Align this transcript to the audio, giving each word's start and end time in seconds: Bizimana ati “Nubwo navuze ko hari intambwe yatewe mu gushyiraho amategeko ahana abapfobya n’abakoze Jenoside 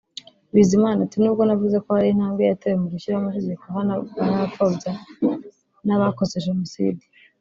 Bizimana 0.55 0.99
ati 1.05 1.15
“Nubwo 1.17 1.41
navuze 1.45 1.77
ko 1.83 1.89
hari 1.95 2.07
intambwe 2.11 2.41
yatewe 2.43 2.75
mu 2.81 2.87
gushyiraho 2.93 3.21
amategeko 3.23 3.63
ahana 3.65 3.91
abapfobya 4.29 4.91
n’abakoze 5.87 6.35
Jenoside 6.47 7.03